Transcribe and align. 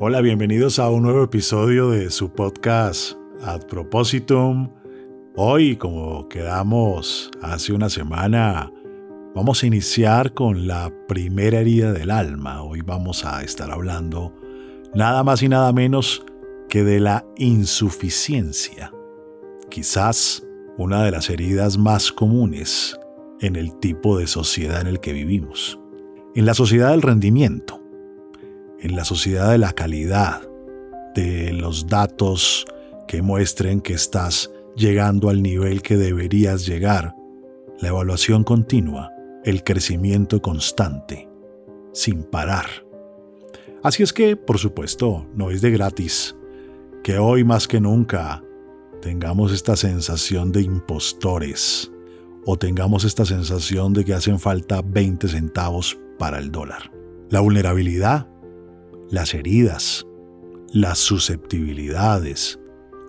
Hola, 0.00 0.20
bienvenidos 0.20 0.78
a 0.78 0.90
un 0.90 1.02
nuevo 1.02 1.24
episodio 1.24 1.90
de 1.90 2.12
su 2.12 2.30
podcast 2.30 3.14
Ad 3.42 3.66
Propositum. 3.66 4.70
Hoy, 5.34 5.74
como 5.74 6.28
quedamos 6.28 7.32
hace 7.42 7.72
una 7.72 7.90
semana, 7.90 8.72
vamos 9.34 9.60
a 9.60 9.66
iniciar 9.66 10.34
con 10.34 10.68
la 10.68 10.92
primera 11.08 11.58
herida 11.58 11.92
del 11.92 12.12
alma. 12.12 12.62
Hoy 12.62 12.82
vamos 12.82 13.24
a 13.24 13.42
estar 13.42 13.72
hablando 13.72 14.32
nada 14.94 15.24
más 15.24 15.42
y 15.42 15.48
nada 15.48 15.72
menos 15.72 16.24
que 16.68 16.84
de 16.84 17.00
la 17.00 17.26
insuficiencia. 17.36 18.92
Quizás 19.68 20.46
una 20.76 21.02
de 21.02 21.10
las 21.10 21.28
heridas 21.28 21.76
más 21.76 22.12
comunes 22.12 22.96
en 23.40 23.56
el 23.56 23.76
tipo 23.80 24.16
de 24.16 24.28
sociedad 24.28 24.80
en 24.80 24.86
el 24.86 25.00
que 25.00 25.12
vivimos. 25.12 25.80
En 26.36 26.46
la 26.46 26.54
sociedad 26.54 26.92
del 26.92 27.02
rendimiento 27.02 27.77
en 28.80 28.96
la 28.96 29.04
sociedad 29.04 29.50
de 29.50 29.58
la 29.58 29.72
calidad, 29.72 30.42
de 31.14 31.52
los 31.52 31.86
datos 31.86 32.66
que 33.06 33.22
muestren 33.22 33.80
que 33.80 33.94
estás 33.94 34.50
llegando 34.76 35.28
al 35.28 35.42
nivel 35.42 35.82
que 35.82 35.96
deberías 35.96 36.66
llegar, 36.66 37.14
la 37.80 37.88
evaluación 37.88 38.44
continua, 38.44 39.10
el 39.44 39.64
crecimiento 39.64 40.40
constante, 40.40 41.28
sin 41.92 42.22
parar. 42.22 42.66
Así 43.82 44.02
es 44.02 44.12
que, 44.12 44.36
por 44.36 44.58
supuesto, 44.58 45.26
no 45.34 45.50
es 45.50 45.60
de 45.60 45.70
gratis 45.70 46.36
que 47.02 47.18
hoy 47.18 47.44
más 47.44 47.68
que 47.68 47.80
nunca 47.80 48.42
tengamos 49.00 49.52
esta 49.52 49.76
sensación 49.76 50.52
de 50.52 50.62
impostores 50.62 51.90
o 52.44 52.56
tengamos 52.56 53.04
esta 53.04 53.24
sensación 53.24 53.92
de 53.92 54.04
que 54.04 54.14
hacen 54.14 54.38
falta 54.38 54.82
20 54.84 55.28
centavos 55.28 55.98
para 56.18 56.38
el 56.38 56.50
dólar. 56.50 56.90
La 57.30 57.40
vulnerabilidad 57.40 58.26
las 59.10 59.34
heridas, 59.34 60.06
las 60.72 60.98
susceptibilidades 60.98 62.58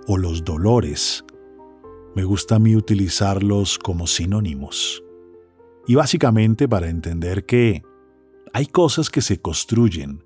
o 0.08 0.18
los 0.18 0.44
dolores. 0.44 1.26
Me 2.16 2.24
gusta 2.24 2.56
a 2.56 2.60
mí 2.60 2.76
utilizarlos 2.76 3.78
como 3.78 4.08
sinónimos. 4.08 5.04
Y 5.88 5.96
básicamente 5.96 6.68
para 6.68 6.90
entender 6.90 7.46
que 7.46 7.84
hay 8.54 8.66
cosas 8.66 9.10
que 9.10 9.22
se 9.22 9.42
construyen 9.42 10.24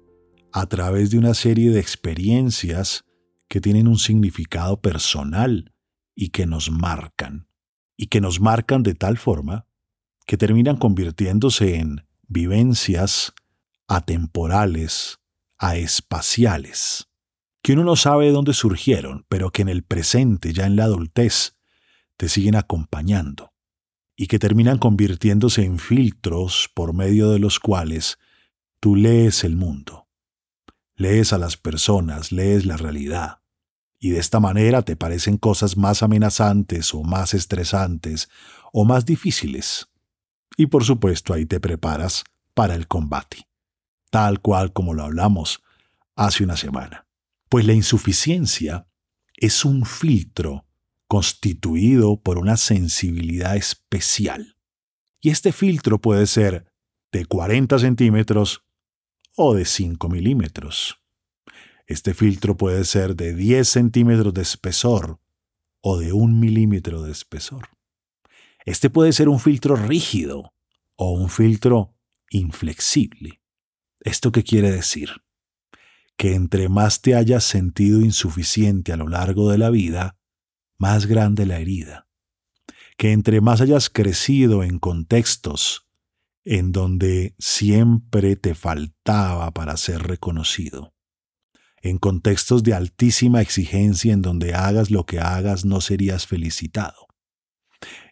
a 0.51 0.67
través 0.67 1.09
de 1.09 1.17
una 1.17 1.33
serie 1.33 1.71
de 1.71 1.79
experiencias 1.79 3.03
que 3.47 3.59
tienen 3.59 3.87
un 3.87 3.97
significado 3.97 4.79
personal 4.81 5.73
y 6.15 6.29
que 6.29 6.45
nos 6.45 6.71
marcan. 6.71 7.47
Y 7.97 8.07
que 8.07 8.21
nos 8.21 8.39
marcan 8.39 8.83
de 8.83 8.93
tal 8.93 9.17
forma 9.17 9.67
que 10.25 10.37
terminan 10.37 10.77
convirtiéndose 10.77 11.75
en 11.75 12.05
vivencias 12.27 13.33
atemporales 13.87 15.19
a 15.63 15.77
espaciales, 15.77 17.07
que 17.61 17.71
uno 17.71 17.85
no 17.85 17.95
sabe 17.95 18.25
de 18.25 18.33
dónde 18.33 18.53
surgieron, 18.53 19.25
pero 19.29 19.51
que 19.51 19.61
en 19.61 19.69
el 19.69 19.81
presente, 19.81 20.51
ya 20.51 20.65
en 20.65 20.75
la 20.75 20.83
adultez, 20.83 21.55
te 22.17 22.27
siguen 22.27 22.57
acompañando, 22.57 23.53
y 24.17 24.27
que 24.27 24.39
terminan 24.39 24.77
convirtiéndose 24.77 25.63
en 25.63 25.79
filtros 25.79 26.69
por 26.73 26.93
medio 26.93 27.29
de 27.29 27.39
los 27.39 27.61
cuales 27.61 28.19
tú 28.81 28.97
lees 28.97 29.45
el 29.45 29.55
mundo, 29.55 30.09
lees 30.97 31.31
a 31.31 31.37
las 31.37 31.55
personas, 31.55 32.33
lees 32.33 32.65
la 32.65 32.75
realidad, 32.75 33.39
y 33.99 34.09
de 34.09 34.19
esta 34.19 34.41
manera 34.41 34.81
te 34.81 34.97
parecen 34.97 35.37
cosas 35.37 35.77
más 35.77 36.03
amenazantes 36.03 36.93
o 36.93 37.03
más 37.03 37.33
estresantes 37.33 38.27
o 38.73 38.83
más 38.83 39.05
difíciles. 39.05 39.87
Y 40.57 40.65
por 40.65 40.83
supuesto 40.83 41.33
ahí 41.33 41.45
te 41.45 41.61
preparas 41.61 42.25
para 42.53 42.75
el 42.75 42.89
combate 42.89 43.47
tal 44.13 44.41
cual 44.41 44.73
como 44.73 44.93
lo 44.93 45.05
hablamos 45.05 45.63
hace 46.15 46.43
una 46.43 46.55
semana. 46.55 47.07
Pues 47.49 47.65
la 47.65 47.73
insuficiencia 47.73 48.87
es 49.35 49.65
un 49.65 49.87
filtro 49.87 50.67
constituido 51.07 52.21
por 52.21 52.37
una 52.37 52.55
sensibilidad 52.57 53.55
especial. 53.55 54.55
Y 55.19 55.31
este 55.31 55.51
filtro 55.51 55.99
puede 55.99 56.27
ser 56.27 56.71
de 57.11 57.25
40 57.25 57.79
centímetros 57.79 58.63
o 59.35 59.55
de 59.55 59.65
5 59.65 60.07
milímetros. 60.09 61.01
Este 61.87 62.13
filtro 62.13 62.55
puede 62.55 62.85
ser 62.85 63.15
de 63.15 63.33
10 63.33 63.67
centímetros 63.67 64.31
de 64.31 64.43
espesor 64.43 65.19
o 65.81 65.97
de 65.97 66.13
1 66.13 66.35
milímetro 66.35 67.01
de 67.01 67.11
espesor. 67.11 67.67
Este 68.63 68.91
puede 68.91 69.11
ser 69.11 69.27
un 69.27 69.39
filtro 69.39 69.75
rígido 69.75 70.53
o 70.97 71.13
un 71.13 71.31
filtro 71.31 71.95
inflexible. 72.29 73.42
¿Esto 74.03 74.33
qué 74.33 74.43
quiere 74.43 74.69
decir? 74.69 75.09
Que 76.17 76.35
entre 76.35 76.67
más 76.67 77.01
te 77.01 77.15
hayas 77.15 77.45
sentido 77.45 78.01
insuficiente 78.01 78.91
a 78.91 78.97
lo 78.97 79.07
largo 79.07 79.49
de 79.49 79.57
la 79.57 79.69
vida, 79.69 80.17
más 80.77 81.05
grande 81.05 81.45
la 81.45 81.59
herida. 81.59 82.07
Que 82.97 83.13
entre 83.13 83.39
más 83.39 83.61
hayas 83.61 83.89
crecido 83.89 84.61
en 84.63 84.77
contextos 84.77 85.87
en 86.43 86.73
donde 86.73 87.33
siempre 87.39 88.35
te 88.35 88.55
faltaba 88.55 89.51
para 89.51 89.77
ser 89.77 90.03
reconocido. 90.03 90.93
En 91.81 91.97
contextos 91.97 92.61
de 92.63 92.73
altísima 92.73 93.41
exigencia 93.41 94.11
en 94.11 94.21
donde 94.21 94.53
hagas 94.53 94.91
lo 94.91 95.05
que 95.05 95.19
hagas 95.19 95.63
no 95.63 95.79
serías 95.79 96.27
felicitado. 96.27 97.07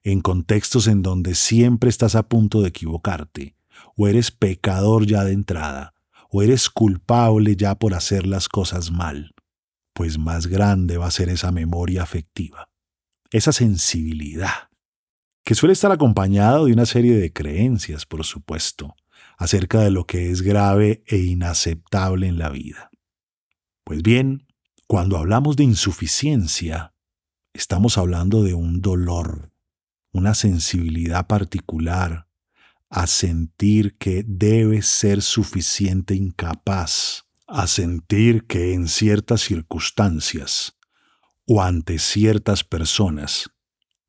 En 0.04 0.22
contextos 0.22 0.88
en 0.88 1.02
donde 1.02 1.36
siempre 1.36 1.90
estás 1.90 2.16
a 2.16 2.30
punto 2.30 2.62
de 2.62 2.70
equivocarte 2.70 3.58
o 3.96 4.08
eres 4.08 4.32
pecador 4.32 5.06
ya 5.06 5.24
de 5.24 5.34
entrada, 5.34 5.94
o 6.30 6.42
eres 6.42 6.70
culpable 6.70 7.56
ya 7.56 7.76
por 7.76 7.94
hacer 7.94 8.26
las 8.26 8.48
cosas 8.48 8.92
mal, 8.92 9.34
pues 9.94 10.18
más 10.18 10.48
grande 10.48 10.98
va 10.98 11.08
a 11.08 11.12
ser 11.12 11.30
esa 11.30 11.52
memoria 11.52 12.04
afectiva, 12.04 12.70
esa 13.32 13.52
sensibilidad, 13.52 14.70
que 15.44 15.56
suele 15.56 15.74
estar 15.74 15.92
acompañado 15.92 16.66
de 16.66 16.74
una 16.74 16.86
serie 16.86 17.16
de 17.16 17.34
creencias, 17.34 18.06
por 18.06 18.24
supuesto, 18.24 18.96
acerca 19.38 19.80
de 19.82 19.92
lo 19.92 20.06
que 20.06 20.30
es 20.30 20.42
grave 20.42 21.04
e 21.08 21.18
inaceptable 21.18 22.28
en 22.28 22.38
la 22.38 22.50
vida. 22.50 22.90
Pues 23.84 24.04
bien, 24.04 24.48
cuando 24.88 25.18
hablamos 25.18 25.56
de 25.56 25.64
insuficiencia, 25.64 26.94
estamos 27.54 27.98
hablando 27.98 28.44
de 28.44 28.54
un 28.54 28.82
dolor, 28.82 29.52
una 30.14 30.36
sensibilidad 30.36 31.28
particular, 31.28 32.28
a 32.92 33.08
sentir 33.08 33.98
que 33.98 34.24
debe 34.28 34.82
ser 34.82 35.22
suficiente 35.22 36.14
incapaz, 36.14 37.24
a 37.48 37.66
sentir 37.66 38.46
que 38.48 38.74
en 38.74 38.90
ciertas 38.90 39.42
circunstancias 39.42 40.78
o 41.48 41.62
ante 41.62 42.00
ciertas 42.00 42.66
personas 42.66 43.50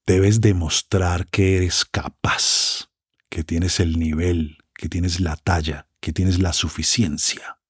debes 0.04 0.40
demostrar 0.40 1.28
que 1.28 1.56
eres 1.56 1.84
capaz, 1.84 2.90
que 3.30 3.44
tienes 3.44 3.78
el 3.78 4.00
nivel, 4.00 4.58
que 4.74 4.88
tienes 4.88 5.20
la 5.20 5.36
talla, 5.36 5.88
que 6.00 6.12
tienes 6.12 6.40
la 6.40 6.52
suficiencia. 6.52 7.60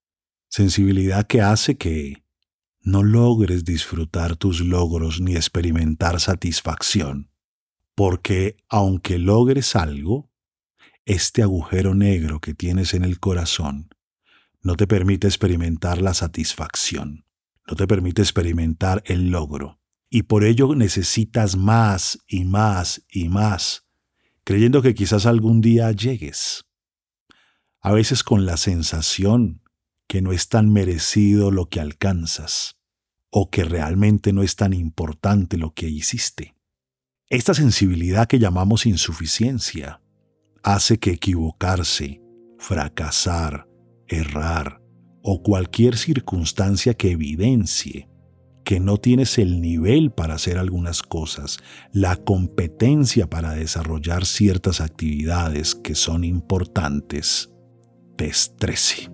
Sensibilidad 0.48 1.26
que 1.26 1.42
hace 1.42 1.76
que 1.76 2.24
no 2.80 3.02
logres 3.02 3.64
disfrutar 3.64 4.36
tus 4.36 4.60
logros 4.60 5.20
ni 5.20 5.36
experimentar 5.36 6.20
satisfacción, 6.20 7.30
porque 7.94 8.56
aunque 8.70 9.18
logres 9.18 9.76
algo, 9.76 10.31
este 11.04 11.42
agujero 11.42 11.94
negro 11.94 12.40
que 12.40 12.54
tienes 12.54 12.94
en 12.94 13.04
el 13.04 13.18
corazón 13.18 13.90
no 14.62 14.76
te 14.76 14.86
permite 14.86 15.26
experimentar 15.26 16.00
la 16.00 16.14
satisfacción, 16.14 17.24
no 17.66 17.76
te 17.76 17.86
permite 17.86 18.22
experimentar 18.22 19.02
el 19.06 19.30
logro. 19.30 19.80
Y 20.08 20.24
por 20.24 20.44
ello 20.44 20.74
necesitas 20.74 21.56
más 21.56 22.18
y 22.28 22.44
más 22.44 23.04
y 23.10 23.28
más, 23.28 23.86
creyendo 24.44 24.82
que 24.82 24.94
quizás 24.94 25.26
algún 25.26 25.60
día 25.60 25.90
llegues. 25.90 26.66
A 27.80 27.92
veces 27.92 28.22
con 28.22 28.46
la 28.46 28.56
sensación 28.56 29.62
que 30.06 30.22
no 30.22 30.32
es 30.32 30.48
tan 30.48 30.72
merecido 30.72 31.50
lo 31.50 31.68
que 31.68 31.80
alcanzas, 31.80 32.76
o 33.30 33.50
que 33.50 33.64
realmente 33.64 34.32
no 34.32 34.42
es 34.42 34.56
tan 34.56 34.74
importante 34.74 35.56
lo 35.56 35.72
que 35.72 35.88
hiciste. 35.88 36.54
Esta 37.28 37.54
sensibilidad 37.54 38.28
que 38.28 38.38
llamamos 38.38 38.84
insuficiencia 38.84 40.02
hace 40.62 40.98
que 40.98 41.10
equivocarse, 41.12 42.20
fracasar, 42.58 43.66
errar 44.08 44.80
o 45.22 45.42
cualquier 45.42 45.96
circunstancia 45.96 46.94
que 46.94 47.12
evidencie 47.12 48.08
que 48.64 48.80
no 48.80 48.96
tienes 48.98 49.38
el 49.38 49.60
nivel 49.60 50.12
para 50.12 50.34
hacer 50.34 50.58
algunas 50.58 51.02
cosas, 51.02 51.58
la 51.92 52.16
competencia 52.16 53.28
para 53.28 53.52
desarrollar 53.54 54.24
ciertas 54.24 54.80
actividades 54.80 55.74
que 55.74 55.94
son 55.94 56.24
importantes, 56.24 57.50
te 58.16 58.26
estrese. 58.26 59.10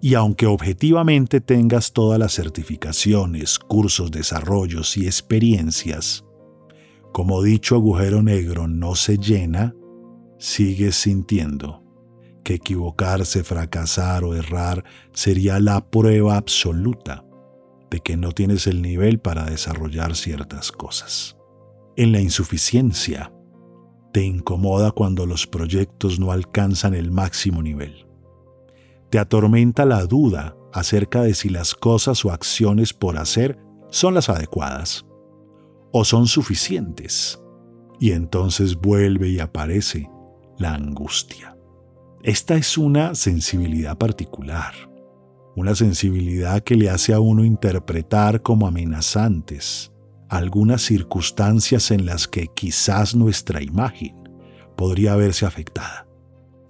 Y 0.00 0.14
aunque 0.14 0.46
objetivamente 0.46 1.40
tengas 1.40 1.92
todas 1.92 2.18
las 2.18 2.34
certificaciones, 2.34 3.58
cursos, 3.58 4.10
desarrollos 4.10 4.96
y 4.96 5.06
experiencias, 5.06 6.24
como 7.12 7.42
dicho 7.42 7.76
agujero 7.76 8.22
negro 8.22 8.66
no 8.66 8.96
se 8.96 9.16
llena, 9.16 9.74
sigues 10.42 10.96
sintiendo 10.96 11.84
que 12.42 12.54
equivocarse, 12.54 13.44
fracasar 13.44 14.24
o 14.24 14.34
errar 14.34 14.82
sería 15.12 15.60
la 15.60 15.88
prueba 15.88 16.36
absoluta 16.36 17.24
de 17.92 18.00
que 18.00 18.16
no 18.16 18.32
tienes 18.32 18.66
el 18.66 18.82
nivel 18.82 19.20
para 19.20 19.44
desarrollar 19.44 20.16
ciertas 20.16 20.72
cosas. 20.72 21.36
En 21.96 22.10
la 22.10 22.20
insuficiencia, 22.20 23.32
te 24.12 24.24
incomoda 24.24 24.90
cuando 24.90 25.26
los 25.26 25.46
proyectos 25.46 26.18
no 26.18 26.32
alcanzan 26.32 26.94
el 26.94 27.12
máximo 27.12 27.62
nivel. 27.62 28.08
Te 29.10 29.20
atormenta 29.20 29.84
la 29.84 30.04
duda 30.06 30.56
acerca 30.72 31.22
de 31.22 31.34
si 31.34 31.50
las 31.50 31.74
cosas 31.74 32.24
o 32.24 32.32
acciones 32.32 32.92
por 32.92 33.16
hacer 33.16 33.60
son 33.90 34.14
las 34.14 34.28
adecuadas 34.28 35.06
o 35.92 36.04
son 36.04 36.26
suficientes. 36.26 37.40
Y 38.00 38.10
entonces 38.10 38.74
vuelve 38.74 39.28
y 39.28 39.38
aparece 39.38 40.10
la 40.58 40.74
angustia. 40.74 41.56
Esta 42.22 42.54
es 42.54 42.78
una 42.78 43.14
sensibilidad 43.14 43.98
particular, 43.98 44.72
una 45.56 45.74
sensibilidad 45.74 46.62
que 46.62 46.76
le 46.76 46.88
hace 46.88 47.12
a 47.12 47.20
uno 47.20 47.44
interpretar 47.44 48.42
como 48.42 48.66
amenazantes 48.66 49.92
algunas 50.28 50.80
circunstancias 50.80 51.90
en 51.90 52.06
las 52.06 52.26
que 52.26 52.48
quizás 52.48 53.14
nuestra 53.14 53.62
imagen 53.62 54.16
podría 54.76 55.14
verse 55.14 55.44
afectada. 55.44 56.06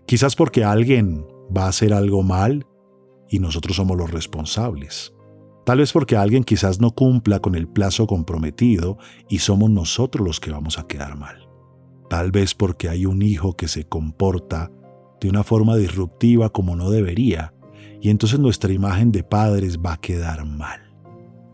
Quizás 0.05 0.34
porque 0.34 0.64
alguien 0.64 1.25
va 1.56 1.67
a 1.67 1.69
hacer 1.69 1.93
algo 1.93 2.23
mal 2.23 2.67
y 3.29 3.38
nosotros 3.38 3.76
somos 3.76 3.96
los 3.96 4.11
responsables. 4.11 5.12
Tal 5.64 5.79
vez 5.79 5.93
porque 5.93 6.17
alguien 6.17 6.43
quizás 6.43 6.81
no 6.81 6.90
cumpla 6.90 7.38
con 7.38 7.55
el 7.55 7.69
plazo 7.69 8.06
comprometido 8.08 8.99
y 9.29 9.38
somos 9.38 9.70
nosotros 9.70 10.26
los 10.26 10.40
que 10.40 10.50
vamos 10.50 10.79
a 10.79 10.88
quedar 10.88 11.17
mal. 11.17 11.49
Tal 12.12 12.30
vez 12.30 12.54
porque 12.54 12.90
hay 12.90 13.06
un 13.06 13.22
hijo 13.22 13.56
que 13.56 13.68
se 13.68 13.84
comporta 13.84 14.70
de 15.18 15.30
una 15.30 15.44
forma 15.44 15.76
disruptiva 15.76 16.50
como 16.50 16.76
no 16.76 16.90
debería 16.90 17.54
y 18.02 18.10
entonces 18.10 18.38
nuestra 18.38 18.70
imagen 18.70 19.12
de 19.12 19.24
padres 19.24 19.78
va 19.78 19.94
a 19.94 19.96
quedar 19.96 20.44
mal. 20.44 20.94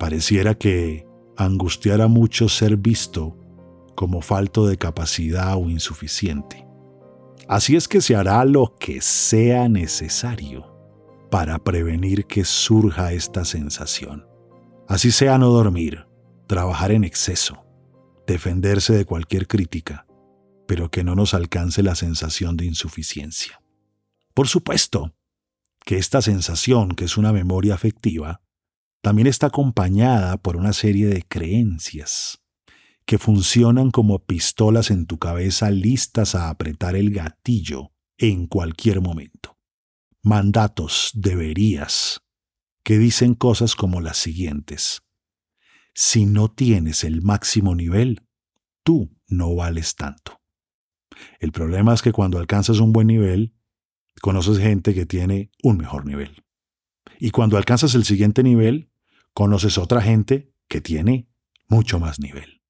Pareciera 0.00 0.56
que 0.56 1.06
angustiara 1.36 2.08
mucho 2.08 2.48
ser 2.48 2.76
visto 2.76 3.36
como 3.94 4.20
falto 4.20 4.66
de 4.66 4.76
capacidad 4.76 5.56
o 5.56 5.70
insuficiente. 5.70 6.66
Así 7.46 7.76
es 7.76 7.86
que 7.86 8.00
se 8.00 8.16
hará 8.16 8.44
lo 8.44 8.74
que 8.80 9.00
sea 9.00 9.68
necesario 9.68 10.76
para 11.30 11.60
prevenir 11.60 12.26
que 12.26 12.44
surja 12.44 13.12
esta 13.12 13.44
sensación. 13.44 14.26
Así 14.88 15.12
sea 15.12 15.38
no 15.38 15.50
dormir, 15.50 16.08
trabajar 16.48 16.90
en 16.90 17.04
exceso, 17.04 17.64
defenderse 18.26 18.92
de 18.92 19.04
cualquier 19.04 19.46
crítica, 19.46 20.07
pero 20.68 20.92
que 20.92 21.02
no 21.02 21.16
nos 21.16 21.34
alcance 21.34 21.82
la 21.82 21.96
sensación 21.96 22.56
de 22.56 22.66
insuficiencia. 22.66 23.60
Por 24.34 24.46
supuesto 24.46 25.16
que 25.84 25.96
esta 25.96 26.22
sensación, 26.22 26.90
que 26.90 27.06
es 27.06 27.16
una 27.16 27.32
memoria 27.32 27.74
afectiva, 27.74 28.40
también 29.02 29.26
está 29.26 29.48
acompañada 29.48 30.36
por 30.36 30.56
una 30.56 30.72
serie 30.72 31.08
de 31.08 31.24
creencias 31.26 32.40
que 33.04 33.18
funcionan 33.18 33.90
como 33.90 34.24
pistolas 34.24 34.92
en 34.92 35.06
tu 35.06 35.18
cabeza 35.18 35.70
listas 35.72 36.36
a 36.36 36.50
apretar 36.50 36.94
el 36.94 37.10
gatillo 37.10 37.90
en 38.18 38.46
cualquier 38.46 39.00
momento 39.00 39.58
mandatos, 40.28 41.10
deberías, 41.14 42.20
que 42.84 42.98
dicen 42.98 43.34
cosas 43.34 43.74
como 43.74 44.00
las 44.00 44.18
siguientes. 44.18 45.02
Si 45.94 46.26
no 46.26 46.48
tienes 46.48 47.02
el 47.02 47.22
máximo 47.22 47.74
nivel, 47.74 48.26
tú 48.82 49.16
no 49.26 49.54
vales 49.54 49.96
tanto. 49.96 50.37
El 51.40 51.52
problema 51.52 51.94
es 51.94 52.02
que 52.02 52.12
cuando 52.12 52.38
alcanzas 52.38 52.78
un 52.78 52.92
buen 52.92 53.06
nivel, 53.06 53.54
conoces 54.20 54.58
gente 54.58 54.94
que 54.94 55.06
tiene 55.06 55.50
un 55.62 55.76
mejor 55.76 56.06
nivel. 56.06 56.44
Y 57.18 57.30
cuando 57.30 57.56
alcanzas 57.56 57.94
el 57.94 58.04
siguiente 58.04 58.42
nivel, 58.42 58.90
conoces 59.34 59.78
otra 59.78 60.00
gente 60.00 60.52
que 60.68 60.80
tiene 60.80 61.28
mucho 61.68 61.98
más 61.98 62.20
nivel. 62.20 62.62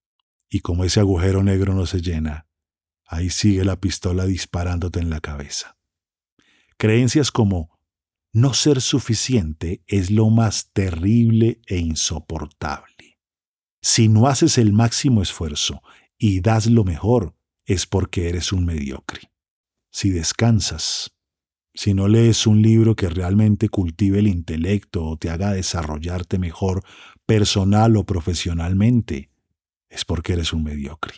Y 0.49 0.61
como 0.61 0.85
ese 0.85 1.01
agujero 1.01 1.43
negro 1.43 1.75
no 1.75 1.87
se 1.87 2.01
llena, 2.01 2.47
ahí 3.07 3.31
sigue 3.31 3.65
la 3.65 3.81
pistola 3.81 4.27
disparándote 4.27 5.01
en 5.01 5.11
la 5.11 5.21
cabeza. 5.21 5.77
Creencias 6.77 7.33
como 7.33 7.79
no 8.33 8.55
ser 8.55 8.81
suficiente 8.81 9.83
es 9.87 10.11
lo 10.11 10.31
más 10.31 10.71
terrible 10.73 11.61
e 11.67 11.79
insoportable. 11.79 13.19
Si 13.81 14.09
no 14.09 14.27
haces 14.27 14.59
el 14.59 14.73
máximo 14.73 15.23
esfuerzo 15.23 15.83
y 16.19 16.41
das 16.41 16.67
lo 16.67 16.85
mejor, 16.85 17.38
es 17.69 17.87
porque 17.87 18.31
eres 18.31 18.53
un 18.53 18.65
mediocre. 18.65 19.31
Si 19.93 20.09
descansas, 20.09 21.15
si 21.75 21.93
no 21.93 22.09
lees 22.09 22.47
un 22.47 22.63
libro 22.63 22.97
que 22.97 23.11
realmente 23.11 23.69
cultive 23.69 24.21
el 24.21 24.27
intelecto 24.27 25.05
o 25.05 25.17
te 25.19 25.29
haga 25.29 25.53
desarrollarte 25.53 26.39
mejor 26.39 26.83
personal 27.27 27.97
o 27.99 28.05
profesionalmente, 28.05 29.31
es 29.91 30.07
porque 30.07 30.33
eres 30.33 30.55
un 30.55 30.65
mediocre. 30.65 31.15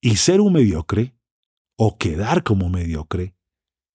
Y 0.00 0.16
ser 0.16 0.40
un 0.40 0.54
mediocre, 0.54 1.14
o 1.76 1.98
quedar 1.98 2.42
como 2.42 2.70
mediocre, 2.70 3.36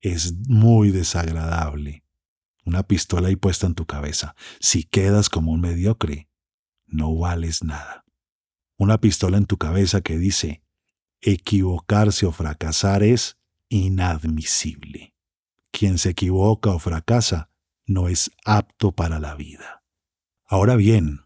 es 0.01 0.35
muy 0.47 0.91
desagradable. 0.91 2.03
Una 2.63 2.83
pistola 2.83 3.29
ahí 3.29 3.35
puesta 3.35 3.65
en 3.65 3.73
tu 3.73 3.87
cabeza. 3.87 4.35
Si 4.59 4.83
quedas 4.83 5.29
como 5.29 5.51
un 5.51 5.61
mediocre, 5.61 6.29
no 6.85 7.15
vales 7.15 7.63
nada. 7.63 8.05
Una 8.77 8.99
pistola 8.99 9.37
en 9.39 9.47
tu 9.47 9.57
cabeza 9.57 10.01
que 10.01 10.19
dice, 10.19 10.61
equivocarse 11.21 12.25
o 12.25 12.31
fracasar 12.31 13.03
es 13.03 13.37
inadmisible. 13.69 15.13
Quien 15.71 15.97
se 15.97 16.09
equivoca 16.09 16.71
o 16.71 16.79
fracasa 16.79 17.49
no 17.85 18.07
es 18.07 18.31
apto 18.45 18.91
para 18.91 19.19
la 19.19 19.35
vida. 19.35 19.83
Ahora 20.45 20.75
bien, 20.75 21.21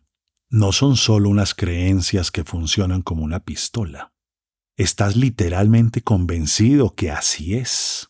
no 0.50 0.72
son 0.72 0.98
solo 0.98 1.30
unas 1.30 1.56
creencias 1.56 2.32
que 2.32 2.44
funcionan 2.44 3.02
como 3.02 3.24
una 3.24 3.40
pistola. 3.40 4.14
Estás 4.78 5.16
literalmente 5.16 6.02
convencido 6.02 6.96
que 6.96 7.10
así 7.10 7.56
es 7.56 8.10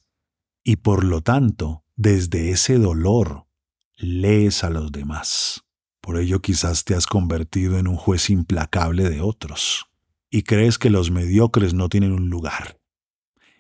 y 0.64 0.78
por 0.78 1.04
lo 1.04 1.22
tanto, 1.22 1.86
desde 1.96 2.50
ese 2.50 2.80
dolor, 2.80 3.48
lees 3.96 4.64
a 4.64 4.72
los 4.72 4.92
demás. 4.92 5.64
Por 6.02 6.20
ello 6.20 6.42
quizás 6.42 6.84
te 6.84 6.96
has 6.96 7.06
convertido 7.06 7.78
en 7.78 7.88
un 7.88 7.96
juez 7.96 8.30
implacable 8.30 9.08
de 9.10 9.22
otros 9.22 9.88
y 10.30 10.44
crees 10.44 10.78
que 10.78 10.90
los 10.90 11.12
mediocres 11.12 11.74
no 11.74 11.90
tienen 11.90 12.12
un 12.12 12.30
lugar 12.30 12.80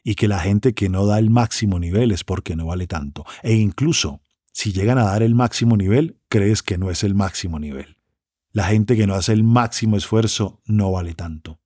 y 0.03 0.15
que 0.15 0.27
la 0.27 0.39
gente 0.39 0.73
que 0.73 0.87
no 0.87 1.05
da 1.05 1.17
el 1.17 1.29
máximo 1.29 1.79
nivel 1.79 2.11
es 2.11 2.23
porque 2.23 2.55
no 2.55 2.67
vale 2.67 2.85
tanto. 2.85 3.25
E 3.41 3.55
incluso, 3.55 4.21
si 4.53 4.71
llegan 4.71 4.99
a 4.99 5.05
dar 5.05 5.23
el 5.23 5.33
máximo 5.33 5.77
nivel, 5.77 6.21
crees 6.29 6.61
que 6.61 6.77
no 6.77 6.91
es 6.91 7.03
el 7.03 7.15
máximo 7.15 7.59
nivel. 7.59 7.97
La 8.51 8.65
gente 8.65 8.95
que 8.95 9.07
no 9.07 9.15
hace 9.15 9.33
el 9.33 9.43
máximo 9.43 9.97
esfuerzo 9.97 10.61
no 10.65 10.91
vale 10.91 11.15
tanto. 11.15 11.59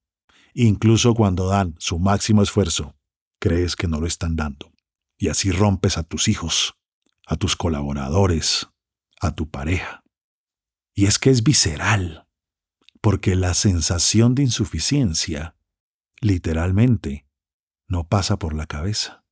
Incluso 0.53 1.13
cuando 1.13 1.47
dan 1.47 1.75
su 1.79 1.99
máximo 1.99 2.41
esfuerzo, 2.41 2.95
crees 3.39 3.75
que 3.75 3.87
no 3.87 3.99
lo 3.99 4.07
están 4.07 4.35
dando 4.35 4.71
y 5.17 5.27
así 5.27 5.51
rompes 5.51 5.97
a 5.97 6.03
tus 6.03 6.29
hijos, 6.29 6.75
a 7.27 7.35
tus 7.35 7.55
colaboradores, 7.57 8.69
a 9.19 9.35
tu 9.35 9.49
pareja. 9.49 10.03
Y 10.95 11.05
es 11.05 11.19
que 11.19 11.29
es 11.29 11.43
visceral, 11.43 12.25
porque 13.01 13.35
la 13.35 13.53
sensación 13.53 14.35
de 14.35 14.43
insuficiencia, 14.43 15.55
literalmente, 16.21 17.25
no 17.87 18.07
pasa 18.07 18.37
por 18.37 18.53
la 18.53 18.67
cabeza. 18.67 19.23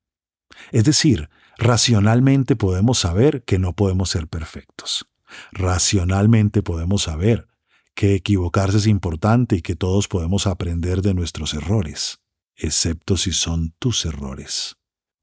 Es 0.71 0.85
decir, 0.85 1.29
racionalmente 1.57 2.55
podemos 2.55 2.99
saber 2.99 3.43
que 3.43 3.59
no 3.59 3.73
podemos 3.73 4.09
ser 4.09 4.27
perfectos. 4.27 5.07
Racionalmente 5.51 6.63
podemos 6.63 7.03
saber 7.03 7.47
que 7.93 8.15
equivocarse 8.15 8.77
es 8.77 8.87
importante 8.87 9.57
y 9.57 9.61
que 9.61 9.75
todos 9.75 10.07
podemos 10.07 10.47
aprender 10.47 11.01
de 11.01 11.13
nuestros 11.13 11.53
errores, 11.53 12.21
excepto 12.55 13.17
si 13.17 13.33
son 13.33 13.75
tus 13.79 14.05
errores 14.05 14.77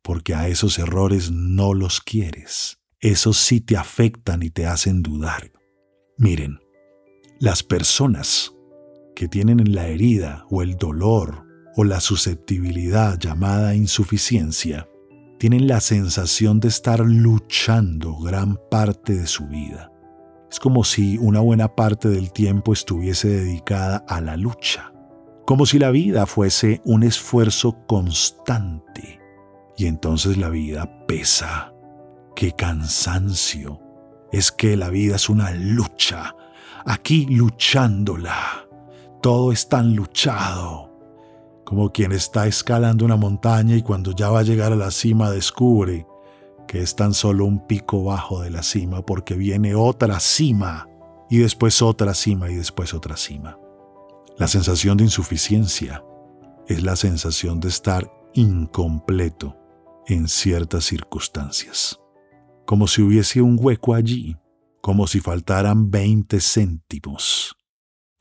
porque 0.05 0.35
a 0.35 0.49
esos 0.49 0.79
errores 0.79 1.31
no 1.33 1.73
los 1.73 2.03
quieres. 2.03 2.79
Esos 3.01 3.39
sí 3.39 3.63
te 3.63 3.79
afectan 3.79 4.43
y 4.43 4.51
te 4.51 4.67
hacen 4.67 5.03
dudar. 5.03 5.51
Miren, 6.19 6.61
las 7.41 7.63
personas 7.63 8.53
que 9.15 9.29
tienen 9.29 9.61
en 9.61 9.75
la 9.75 9.87
herida 9.87 10.45
o 10.51 10.63
el 10.63 10.77
dolor 10.77 11.45
o 11.77 11.85
la 11.85 12.01
susceptibilidad 12.01 13.19
llamada 13.19 13.75
insuficiencia, 13.75 14.89
tienen 15.39 15.67
la 15.67 15.81
sensación 15.81 16.61
de 16.61 16.69
estar 16.69 17.01
luchando 17.01 18.17
gran 18.17 18.59
parte 18.71 19.15
de 19.15 19.27
su 19.27 19.47
vida. 19.47 19.93
Es 20.51 20.61
como 20.61 20.85
si 20.85 21.19
una 21.19 21.41
buena 21.41 21.75
parte 21.75 22.09
del 22.09 22.33
tiempo 22.33 22.73
estuviese 22.73 23.29
dedicada 23.29 24.05
a 24.09 24.21
la 24.21 24.37
lucha, 24.37 24.93
como 25.45 25.67
si 25.67 25.79
la 25.79 25.91
vida 25.91 26.27
fuese 26.27 26.81
un 26.85 27.03
esfuerzo 27.03 27.77
constante 27.87 29.21
y 29.77 29.87
entonces 29.87 30.37
la 30.37 30.49
vida 30.49 31.07
pesa. 31.07 31.73
¡Qué 32.37 32.53
cansancio! 32.53 33.81
Es 34.33 34.51
que 34.53 34.77
la 34.77 34.89
vida 34.89 35.17
es 35.17 35.29
una 35.29 35.51
lucha, 35.53 36.35
aquí 36.85 37.27
luchándola. 37.27 38.67
Todo 39.23 39.53
es 39.53 39.69
tan 39.69 39.95
luchado, 39.95 40.91
como 41.65 41.91
quien 41.91 42.13
está 42.13 42.47
escalando 42.47 43.05
una 43.05 43.17
montaña 43.17 43.75
y 43.75 43.83
cuando 43.83 44.13
ya 44.13 44.31
va 44.31 44.41
a 44.41 44.45
llegar 44.45 44.73
a 44.73 44.77
la 44.77 44.91
cima 44.91 45.31
descubre 45.31 46.07
que 46.67 46.83
es 46.83 46.97
tan 46.97 47.15
solo 47.15 47.45
un 47.45 47.67
pico 47.67 48.05
bajo 48.05 48.41
de 48.41 48.51
la 48.51 48.63
cima 48.63 49.03
porque 49.03 49.35
viene 49.35 49.75
otra 49.75 50.21
cima 50.21 50.89
y 51.31 51.39
después 51.39 51.83
otra 51.83 52.15
cima 52.15 52.51
y 52.51 52.55
después 52.55 52.95
otra 52.95 53.17
cima. 53.17 53.59
La 54.39 54.49
sensación 54.49 54.97
de 54.97 55.05
insuficiencia 55.05 56.05
es 56.67 56.83
la 56.83 56.97
sensación 56.97 57.61
de 57.61 57.69
estar 57.69 58.11
incompleto 58.35 59.57
en 60.07 60.29
ciertas 60.29 60.85
circunstancias, 60.85 62.01
como 62.67 62.87
si 62.89 63.03
hubiese 63.03 63.41
un 63.41 63.57
hueco 63.61 63.95
allí, 63.95 64.37
como 64.85 65.07
si 65.07 65.21
faltaran 65.21 65.91
20 65.91 66.43
céntimos, 66.43 67.57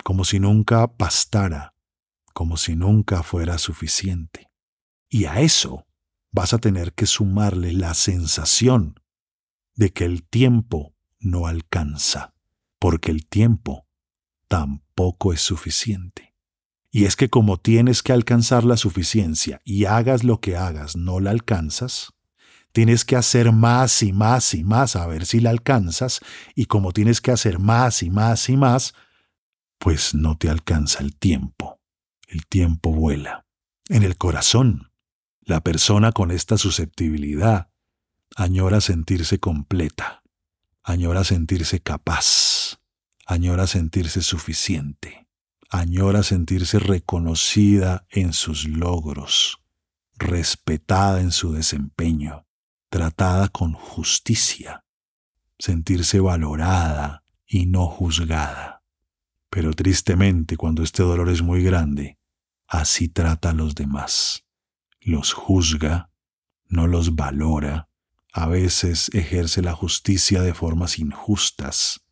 como 0.02 0.24
si 0.24 0.40
nunca 0.40 0.88
bastara, 0.98 1.76
como 2.34 2.56
si 2.56 2.78
nunca 2.78 3.22
fuera 3.22 3.58
suficiente. 3.58 4.50
Y 5.10 5.26
a 5.26 5.42
eso 5.42 5.86
vas 6.32 6.54
a 6.54 6.60
tener 6.60 6.94
que 6.94 7.06
sumarle 7.06 7.74
la 7.74 7.94
sensación 7.94 8.98
de 9.76 9.92
que 9.92 10.06
el 10.06 10.24
tiempo 10.24 10.96
no 11.20 11.48
alcanza, 11.48 12.34
porque 12.80 13.12
el 13.12 13.28
tiempo 13.28 13.86
tampoco 14.48 15.34
es 15.34 15.42
suficiente. 15.42 16.34
Y 16.90 17.04
es 17.04 17.18
que 17.18 17.30
como 17.30 17.60
tienes 17.60 18.02
que 18.02 18.14
alcanzar 18.14 18.64
la 18.64 18.78
suficiencia 18.78 19.60
y 19.66 19.84
hagas 19.84 20.24
lo 20.24 20.40
que 20.40 20.56
hagas, 20.56 20.96
no 20.96 21.20
la 21.20 21.32
alcanzas, 21.32 22.13
tienes 22.74 23.06
que 23.06 23.16
hacer 23.16 23.52
más 23.54 24.04
y 24.04 24.12
más 24.12 24.54
y 24.54 24.64
más 24.64 24.96
a 24.96 25.08
ver 25.08 25.26
si 25.26 25.40
la 25.40 25.50
alcanzas, 25.50 26.20
y 26.56 26.66
como 26.66 26.92
tienes 26.92 27.22
que 27.22 27.32
hacer 27.32 27.60
más 27.60 28.04
y 28.04 28.10
más 28.10 28.50
y 28.50 28.58
más, 28.58 28.94
pues 29.78 30.14
no 30.14 30.38
te 30.38 30.50
alcanza 30.50 31.02
el 31.02 31.16
tiempo. 31.16 31.80
El 32.28 32.46
tiempo 32.48 32.92
vuela. 32.92 33.46
En 33.88 34.04
el 34.04 34.18
corazón, 34.18 34.92
la 35.42 35.62
persona 35.62 36.12
con 36.12 36.32
esta 36.32 36.58
susceptibilidad 36.58 37.70
añora 38.36 38.82
sentirse 38.82 39.40
completa, 39.40 40.24
añora 40.84 41.24
sentirse 41.24 41.80
capaz, 41.80 42.80
añora 43.26 43.68
sentirse 43.68 44.22
suficiente 44.22 45.24
añora 45.74 46.22
sentirse 46.22 46.78
reconocida 46.78 48.06
en 48.12 48.34
sus 48.34 48.66
logros, 48.66 49.58
respetada 50.20 51.20
en 51.20 51.32
su 51.32 51.52
desempeño, 51.52 52.46
tratada 52.94 53.48
con 53.48 53.74
justicia, 53.74 54.86
sentirse 55.58 56.20
valorada 56.20 57.24
y 57.48 57.66
no 57.66 57.88
juzgada. 57.88 58.84
Pero 59.50 59.74
tristemente 59.74 60.58
cuando 60.58 60.84
este 60.84 61.02
dolor 61.02 61.30
es 61.30 61.42
muy 61.42 61.64
grande, 61.64 62.20
así 62.68 63.10
trata 63.10 63.50
a 63.50 63.54
los 63.54 63.74
demás. 63.74 64.46
Los 65.02 65.34
juzga, 65.34 66.12
no 66.68 66.86
los 66.86 67.16
valora, 67.16 67.90
a 68.32 68.46
veces 68.46 69.10
ejerce 69.12 69.64
la 69.64 69.74
justicia 69.74 70.44
de 70.44 70.54
formas 70.54 71.00
injustas, 71.00 72.06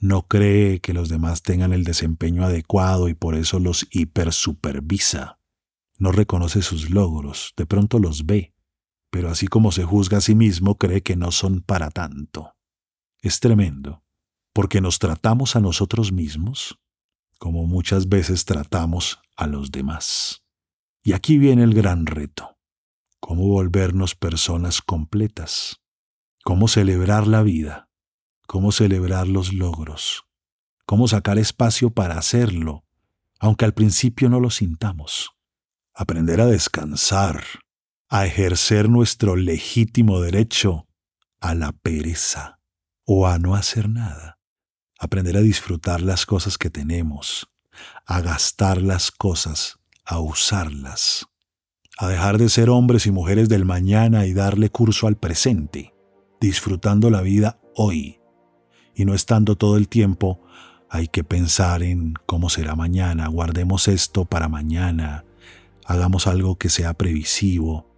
no 0.00 0.28
cree 0.28 0.80
que 0.82 0.92
los 0.92 1.08
demás 1.08 1.42
tengan 1.42 1.72
el 1.72 1.82
desempeño 1.82 2.44
adecuado 2.44 3.08
y 3.08 3.14
por 3.14 3.36
eso 3.36 3.58
los 3.58 3.86
hipersupervisa. 3.90 5.38
No 5.96 6.12
reconoce 6.12 6.60
sus 6.60 6.90
logros, 6.90 7.54
de 7.56 7.64
pronto 7.64 7.98
los 7.98 8.26
ve, 8.26 8.49
pero 9.10 9.30
así 9.30 9.46
como 9.46 9.72
se 9.72 9.84
juzga 9.84 10.18
a 10.18 10.20
sí 10.20 10.34
mismo, 10.34 10.76
cree 10.76 11.02
que 11.02 11.16
no 11.16 11.32
son 11.32 11.60
para 11.60 11.90
tanto. 11.90 12.54
Es 13.20 13.40
tremendo, 13.40 14.02
porque 14.52 14.80
nos 14.80 14.98
tratamos 14.98 15.56
a 15.56 15.60
nosotros 15.60 16.12
mismos 16.12 16.78
como 17.38 17.66
muchas 17.66 18.08
veces 18.08 18.44
tratamos 18.44 19.18
a 19.36 19.46
los 19.46 19.70
demás. 19.70 20.42
Y 21.02 21.14
aquí 21.14 21.38
viene 21.38 21.62
el 21.62 21.72
gran 21.72 22.04
reto. 22.04 22.58
¿Cómo 23.18 23.48
volvernos 23.48 24.14
personas 24.14 24.82
completas? 24.82 25.80
¿Cómo 26.44 26.68
celebrar 26.68 27.26
la 27.26 27.42
vida? 27.42 27.90
cómo 28.50 28.72
celebrar 28.72 29.28
los 29.28 29.52
logros, 29.52 30.24
cómo 30.84 31.06
sacar 31.06 31.38
espacio 31.38 31.90
para 31.90 32.18
hacerlo, 32.18 32.84
aunque 33.38 33.64
al 33.64 33.74
principio 33.74 34.28
no 34.28 34.40
lo 34.40 34.50
sintamos. 34.50 35.30
Aprender 35.94 36.40
a 36.40 36.46
descansar, 36.46 37.44
a 38.10 38.26
ejercer 38.26 38.88
nuestro 38.88 39.36
legítimo 39.36 40.20
derecho 40.20 40.88
a 41.40 41.54
la 41.54 41.70
pereza 41.70 42.58
o 43.06 43.28
a 43.28 43.38
no 43.38 43.54
hacer 43.54 43.88
nada. 43.88 44.40
Aprender 44.98 45.36
a 45.36 45.40
disfrutar 45.40 46.02
las 46.02 46.26
cosas 46.26 46.58
que 46.58 46.70
tenemos, 46.70 47.48
a 48.04 48.20
gastar 48.20 48.82
las 48.82 49.12
cosas, 49.12 49.78
a 50.04 50.18
usarlas, 50.18 51.26
a 51.98 52.08
dejar 52.08 52.36
de 52.36 52.48
ser 52.48 52.68
hombres 52.68 53.06
y 53.06 53.12
mujeres 53.12 53.48
del 53.48 53.64
mañana 53.64 54.26
y 54.26 54.34
darle 54.34 54.70
curso 54.70 55.06
al 55.06 55.16
presente, 55.16 55.94
disfrutando 56.40 57.10
la 57.10 57.22
vida 57.22 57.60
hoy 57.76 58.20
y 58.94 59.04
no 59.04 59.14
estando 59.14 59.56
todo 59.56 59.76
el 59.76 59.88
tiempo, 59.88 60.42
hay 60.90 61.06
que 61.06 61.22
pensar 61.22 61.84
en 61.84 62.14
cómo 62.26 62.50
será 62.50 62.74
mañana, 62.74 63.28
guardemos 63.28 63.86
esto 63.86 64.24
para 64.24 64.48
mañana, 64.48 65.24
hagamos 65.86 66.26
algo 66.26 66.56
que 66.56 66.68
sea 66.68 66.94
previsivo. 66.94 67.89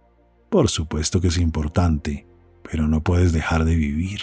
Por 0.53 0.69
supuesto 0.69 1.19
que 1.19 1.29
es 1.29 1.39
importante, 1.39 2.27
pero 2.61 2.87
no 2.87 3.01
puedes 3.01 3.33
dejar 3.33 3.65
de 3.65 3.75
vivir. 3.75 4.19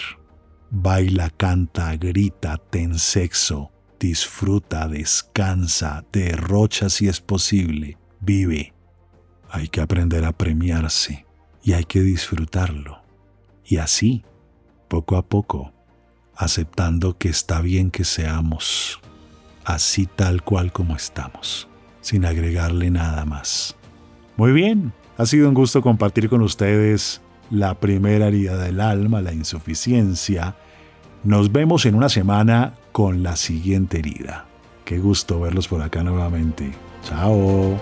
Baila, 0.69 1.29
canta, 1.29 1.93
grita, 1.97 2.55
ten 2.55 2.97
sexo, 2.97 3.73
disfruta, 3.99 4.87
descansa, 4.87 6.05
derrocha 6.13 6.89
si 6.89 7.09
es 7.09 7.19
posible, 7.19 7.97
vive. 8.21 8.73
Hay 9.49 9.67
que 9.67 9.81
aprender 9.81 10.23
a 10.23 10.31
premiarse 10.31 11.25
y 11.63 11.73
hay 11.73 11.83
que 11.83 11.99
disfrutarlo. 11.99 13.01
Y 13.65 13.75
así, 13.75 14.23
poco 14.87 15.17
a 15.17 15.27
poco, 15.27 15.73
aceptando 16.33 17.17
que 17.17 17.27
está 17.27 17.59
bien 17.59 17.91
que 17.91 18.05
seamos 18.05 19.01
así 19.65 20.05
tal 20.05 20.43
cual 20.43 20.71
como 20.71 20.95
estamos, 20.95 21.67
sin 21.99 22.23
agregarle 22.23 22.89
nada 22.89 23.25
más. 23.25 23.75
Muy 24.37 24.53
bien, 24.53 24.93
ha 25.21 25.25
sido 25.27 25.47
un 25.47 25.53
gusto 25.53 25.83
compartir 25.83 26.29
con 26.29 26.41
ustedes 26.41 27.21
la 27.51 27.75
primera 27.75 28.29
herida 28.29 28.57
del 28.57 28.81
alma, 28.81 29.21
la 29.21 29.31
insuficiencia. 29.31 30.55
Nos 31.23 31.51
vemos 31.51 31.85
en 31.85 31.93
una 31.93 32.09
semana 32.09 32.73
con 32.91 33.21
la 33.21 33.35
siguiente 33.35 33.99
herida. 33.99 34.47
Qué 34.83 34.97
gusto 34.97 35.39
verlos 35.39 35.67
por 35.67 35.83
acá 35.83 36.01
nuevamente. 36.01 36.71
Chao. 37.03 37.77